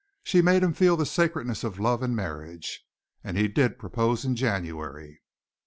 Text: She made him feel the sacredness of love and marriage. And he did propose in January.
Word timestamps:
She 0.23 0.41
made 0.41 0.63
him 0.63 0.73
feel 0.73 0.97
the 0.97 1.05
sacredness 1.05 1.63
of 1.63 1.79
love 1.79 2.01
and 2.01 2.15
marriage. 2.15 2.83
And 3.23 3.37
he 3.37 3.47
did 3.47 3.77
propose 3.77 4.25
in 4.25 4.35
January. 4.35 5.21